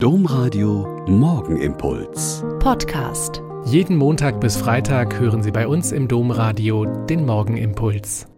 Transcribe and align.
Domradio 0.00 1.04
Morgenimpuls. 1.08 2.44
Podcast. 2.60 3.42
Jeden 3.64 3.96
Montag 3.96 4.40
bis 4.40 4.56
Freitag 4.56 5.18
hören 5.18 5.42
Sie 5.42 5.50
bei 5.50 5.66
uns 5.66 5.90
im 5.90 6.06
Domradio 6.06 6.84
den 7.06 7.26
Morgenimpuls. 7.26 8.28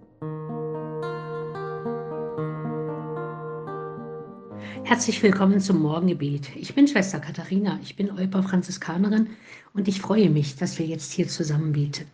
Herzlich 4.84 5.22
willkommen 5.22 5.60
zum 5.60 5.82
Morgengebet. 5.82 6.56
Ich 6.56 6.74
bin 6.74 6.88
Schwester 6.88 7.20
Katharina, 7.20 7.78
ich 7.82 7.94
bin 7.94 8.10
Olper 8.10 8.42
Franziskanerin 8.42 9.26
und 9.74 9.86
ich 9.86 10.00
freue 10.00 10.30
mich, 10.30 10.56
dass 10.56 10.78
wir 10.78 10.86
jetzt 10.86 11.12
hier 11.12 11.28
zusammen 11.28 11.72
beten. 11.72 12.06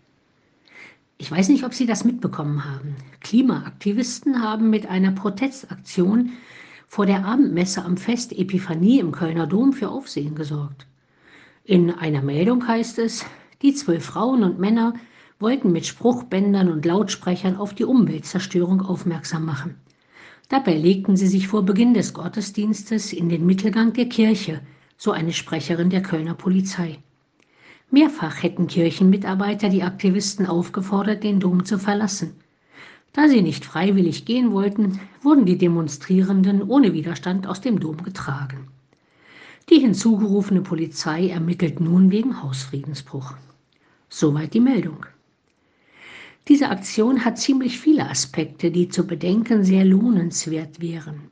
Ich 1.18 1.30
weiß 1.30 1.50
nicht, 1.50 1.62
ob 1.62 1.72
Sie 1.72 1.86
das 1.86 2.02
mitbekommen 2.02 2.64
haben. 2.64 2.96
Klimaaktivisten 3.20 4.42
haben 4.42 4.70
mit 4.70 4.86
einer 4.86 5.12
Protestaktion 5.12 6.32
vor 6.86 7.06
der 7.06 7.24
Abendmesse 7.24 7.84
am 7.84 7.96
Fest 7.96 8.32
Epiphanie 8.32 9.00
im 9.00 9.12
Kölner 9.12 9.46
Dom 9.46 9.72
für 9.72 9.90
Aufsehen 9.90 10.34
gesorgt. 10.34 10.86
In 11.64 11.90
einer 11.90 12.22
Meldung 12.22 12.66
heißt 12.66 12.98
es, 12.98 13.24
die 13.62 13.74
zwölf 13.74 14.04
Frauen 14.04 14.44
und 14.44 14.58
Männer 14.58 14.94
wollten 15.38 15.72
mit 15.72 15.86
Spruchbändern 15.86 16.70
und 16.70 16.84
Lautsprechern 16.84 17.56
auf 17.56 17.74
die 17.74 17.84
Umweltzerstörung 17.84 18.82
aufmerksam 18.82 19.44
machen. 19.44 19.74
Dabei 20.48 20.74
legten 20.74 21.16
sie 21.16 21.26
sich 21.26 21.48
vor 21.48 21.64
Beginn 21.64 21.92
des 21.92 22.14
Gottesdienstes 22.14 23.12
in 23.12 23.28
den 23.28 23.44
Mittelgang 23.44 23.92
der 23.92 24.08
Kirche, 24.08 24.60
so 24.96 25.10
eine 25.10 25.32
Sprecherin 25.32 25.90
der 25.90 26.02
Kölner 26.02 26.34
Polizei. 26.34 26.98
Mehrfach 27.90 28.42
hätten 28.42 28.66
Kirchenmitarbeiter 28.66 29.68
die 29.68 29.82
Aktivisten 29.82 30.46
aufgefordert, 30.46 31.24
den 31.24 31.40
Dom 31.40 31.64
zu 31.64 31.78
verlassen. 31.78 32.34
Da 33.16 33.30
sie 33.30 33.40
nicht 33.40 33.64
freiwillig 33.64 34.26
gehen 34.26 34.52
wollten, 34.52 35.00
wurden 35.22 35.46
die 35.46 35.56
Demonstrierenden 35.56 36.62
ohne 36.62 36.92
Widerstand 36.92 37.46
aus 37.46 37.62
dem 37.62 37.80
Dom 37.80 38.02
getragen. 38.02 38.68
Die 39.70 39.78
hinzugerufene 39.78 40.60
Polizei 40.60 41.30
ermittelt 41.30 41.80
nun 41.80 42.10
wegen 42.10 42.42
Hausfriedensbruch. 42.42 43.32
Soweit 44.10 44.52
die 44.52 44.60
Meldung. 44.60 45.06
Diese 46.48 46.68
Aktion 46.68 47.24
hat 47.24 47.38
ziemlich 47.38 47.80
viele 47.80 48.06
Aspekte, 48.06 48.70
die 48.70 48.90
zu 48.90 49.06
bedenken 49.06 49.64
sehr 49.64 49.86
lohnenswert 49.86 50.82
wären. 50.82 51.30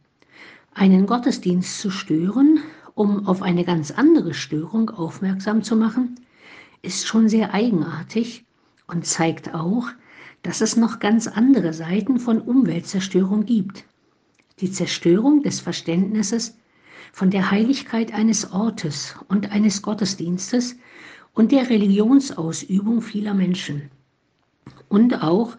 Einen 0.73 1.05
Gottesdienst 1.05 1.81
zu 1.81 1.91
stören, 1.91 2.61
um 2.95 3.27
auf 3.27 3.43
eine 3.43 3.63
ganz 3.63 3.91
andere 3.91 4.33
Störung 4.33 4.89
aufmerksam 4.89 5.63
zu 5.63 5.77
machen, 5.77 6.19
ist 6.81 7.07
schon 7.07 7.29
sehr 7.29 7.53
eigenartig 7.53 8.47
und 8.87 9.05
zeigt 9.05 9.53
auch, 9.53 9.91
dass 10.45 10.61
es 10.61 10.77
noch 10.77 11.01
ganz 11.01 11.27
andere 11.27 11.73
Seiten 11.73 12.21
von 12.21 12.39
Umweltzerstörung 12.39 13.47
gibt. 13.47 13.85
Die 14.61 14.71
Zerstörung 14.71 15.43
des 15.43 15.61
Verständnisses 15.61 16.59
von 17.13 17.31
der 17.31 17.51
Heiligkeit 17.51 18.13
eines 18.13 18.53
Ortes 18.53 19.17
und 19.29 19.51
eines 19.53 19.81
Gottesdienstes 19.81 20.77
und 21.33 21.51
der 21.51 21.71
Religionsausübung 21.71 23.01
vieler 23.01 23.33
Menschen. 23.33 23.91
Und 24.89 25.23
auch 25.23 25.57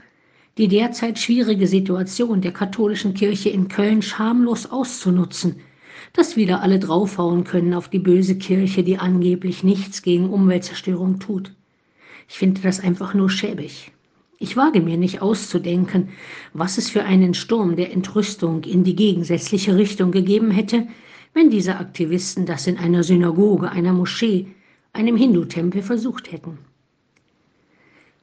die 0.59 0.67
derzeit 0.67 1.17
schwierige 1.17 1.67
Situation 1.67 2.41
der 2.41 2.53
katholischen 2.53 3.15
Kirche 3.15 3.49
in 3.49 3.67
Köln 3.67 4.03
schamlos 4.03 4.67
auszunutzen, 4.67 5.55
dass 6.13 6.35
wieder 6.35 6.61
alle 6.61 6.77
draufhauen 6.77 7.43
können 7.43 7.73
auf 7.73 7.89
die 7.89 7.99
böse 7.99 8.37
Kirche, 8.37 8.83
die 8.83 8.99
angeblich 8.99 9.63
nichts 9.63 10.03
gegen 10.03 10.29
Umweltzerstörung 10.29 11.19
tut. 11.19 11.55
Ich 12.29 12.37
finde 12.37 12.61
das 12.61 12.79
einfach 12.79 13.15
nur 13.15 13.31
schäbig. 13.31 13.91
Ich 14.37 14.57
wage 14.57 14.81
mir 14.81 14.97
nicht 14.97 15.21
auszudenken, 15.21 16.09
was 16.53 16.77
es 16.77 16.89
für 16.89 17.03
einen 17.03 17.33
Sturm 17.33 17.75
der 17.75 17.93
Entrüstung 17.93 18.63
in 18.63 18.83
die 18.83 18.95
gegensätzliche 18.95 19.75
Richtung 19.75 20.11
gegeben 20.11 20.51
hätte, 20.51 20.87
wenn 21.33 21.49
diese 21.49 21.77
Aktivisten 21.77 22.45
das 22.45 22.67
in 22.67 22.77
einer 22.77 23.03
Synagoge, 23.03 23.69
einer 23.69 23.93
Moschee, 23.93 24.47
einem 24.93 25.15
Hindu-Tempel 25.15 25.81
versucht 25.81 26.31
hätten. 26.31 26.57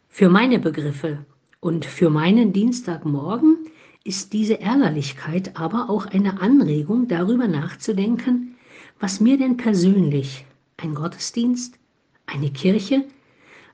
Für 0.09 0.29
meine 0.29 0.59
Begriffe 0.59 1.25
und 1.61 1.85
für 1.87 2.11
meinen 2.11 2.53
Dienstagmorgen 2.53 3.57
ist 4.05 4.33
diese 4.33 4.61
Ärgerlichkeit 4.61 5.57
aber 5.59 5.89
auch 5.89 6.07
eine 6.07 6.41
Anregung, 6.41 7.09
darüber 7.09 7.49
nachzudenken, 7.49 8.57
was 9.01 9.21
mir 9.21 9.39
denn 9.39 9.57
persönlich 9.57 10.45
ein 10.77 10.95
Gottesdienst, 10.95 11.79
eine 12.27 12.51
Kirche, 12.51 13.05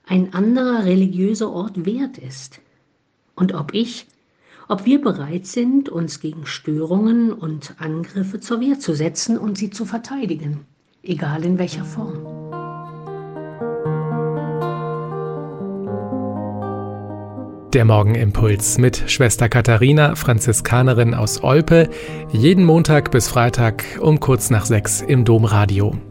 ein 0.09 0.33
anderer 0.33 0.85
religiöser 0.85 1.51
Ort 1.51 1.85
wert 1.85 2.17
ist. 2.17 2.59
Und 3.35 3.53
ob 3.53 3.73
ich, 3.73 4.07
ob 4.67 4.85
wir 4.85 5.01
bereit 5.01 5.45
sind, 5.45 5.87
uns 5.87 6.19
gegen 6.19 6.45
Störungen 6.45 7.31
und 7.31 7.75
Angriffe 7.77 8.39
zur 8.39 8.59
Wehr 8.59 8.79
zu 8.79 8.93
setzen 8.95 9.37
und 9.37 9.57
sie 9.57 9.69
zu 9.69 9.85
verteidigen, 9.85 10.65
egal 11.03 11.45
in 11.45 11.57
welcher 11.59 11.85
Form. 11.85 12.25
Der 17.73 17.85
Morgenimpuls 17.85 18.79
mit 18.79 19.11
Schwester 19.11 19.47
Katharina, 19.47 20.15
Franziskanerin 20.15 21.13
aus 21.13 21.43
Olpe, 21.43 21.87
jeden 22.31 22.65
Montag 22.65 23.11
bis 23.11 23.27
Freitag 23.27 23.83
um 24.01 24.19
kurz 24.19 24.49
nach 24.49 24.65
sechs 24.65 25.01
im 25.01 25.23
Domradio. 25.23 25.95